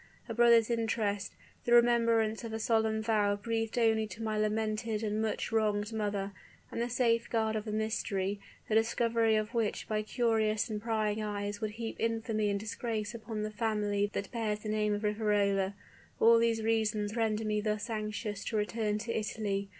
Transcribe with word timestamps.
A 0.27 0.33
brother's 0.33 0.71
interest, 0.71 1.31
the 1.63 1.73
remembrance 1.73 2.43
of 2.43 2.53
a 2.53 2.59
solemn 2.59 3.03
vow 3.03 3.35
breathed 3.35 3.77
only 3.77 4.07
to 4.07 4.23
my 4.23 4.35
lamented 4.35 5.03
and 5.03 5.21
much 5.21 5.51
wronged 5.51 5.93
mother 5.93 6.31
and 6.71 6.81
the 6.81 6.89
safeguard 6.89 7.55
of 7.55 7.67
a 7.67 7.71
mystery, 7.71 8.39
the 8.67 8.73
discovery 8.73 9.35
of 9.35 9.53
which 9.53 9.87
by 9.87 10.01
curious 10.01 10.71
and 10.71 10.81
prying 10.81 11.21
eyes 11.21 11.61
would 11.61 11.73
heap 11.73 11.97
infamy 11.99 12.49
and 12.49 12.59
disgrace 12.59 13.13
upon 13.13 13.43
the 13.43 13.51
family 13.51 14.09
that 14.13 14.31
bears 14.31 14.61
the 14.61 14.69
name 14.69 14.95
of 14.95 15.03
Riverola 15.03 15.75
all 16.19 16.39
these 16.39 16.63
reasons 16.63 17.15
render 17.15 17.45
me 17.45 17.61
thus 17.61 17.87
anxious 17.87 18.43
to 18.45 18.55
return 18.57 18.97
to 18.97 19.15
Italy. 19.15 19.69